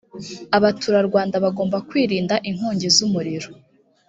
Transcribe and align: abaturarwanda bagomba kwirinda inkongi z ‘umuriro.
abaturarwanda 0.57 1.35
bagomba 1.45 1.77
kwirinda 1.89 2.35
inkongi 2.49 2.87
z 2.95 2.97
‘umuriro. 3.07 3.49